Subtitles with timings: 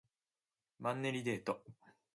[0.79, 1.63] マンネリデート